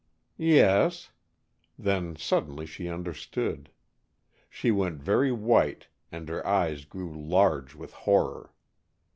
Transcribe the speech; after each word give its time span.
"Yes." 0.39 1.11
Then, 1.77 2.15
suddenly, 2.15 2.65
she 2.65 2.89
understood. 2.89 3.69
She 4.49 4.71
went 4.71 4.99
very 4.99 5.31
white 5.31 5.89
and 6.11 6.27
her 6.27 6.43
eyes 6.43 6.85
grew 6.85 7.13
large 7.15 7.75
with 7.75 7.93
horror. 7.93 8.51